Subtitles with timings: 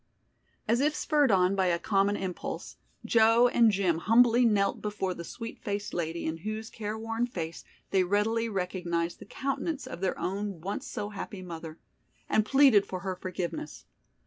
[0.67, 5.23] As if spurred on by a common impulse, Joe and Jim humbly knelt before the
[5.23, 10.59] sweet faced lady in whose careworn face they readily recognized the countenance of their own
[10.59, 11.77] once so happy mother,
[12.27, 13.85] and pleaded for her forgiveness.